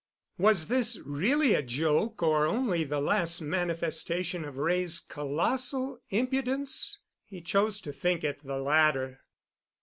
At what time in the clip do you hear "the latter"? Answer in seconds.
8.43-9.19